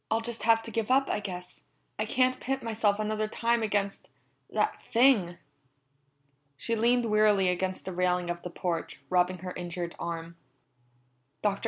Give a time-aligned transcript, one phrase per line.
[0.09, 1.63] "I'll just have to give up, I guess;
[1.99, 4.09] I can't pit myself another time against
[4.49, 5.37] that thing."
[6.57, 10.37] She leaned wearily against the railing of the porch, rubbing her injured arm.
[11.43, 11.59] "Dr.